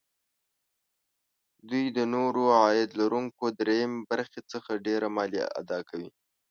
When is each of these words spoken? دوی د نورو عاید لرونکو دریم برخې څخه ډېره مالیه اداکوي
دوی 1.69 1.85
د 1.97 1.99
نورو 2.13 2.43
عاید 2.61 2.89
لرونکو 3.01 3.45
دریم 3.59 3.91
برخې 4.11 4.41
څخه 4.51 4.71
ډېره 4.85 5.07
مالیه 5.15 5.45
اداکوي 5.61 6.09